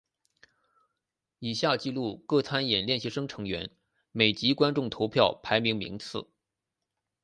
[1.37, 3.69] 以下记录各参演练习生成员
[4.11, 6.27] 每集观众投票排名名次。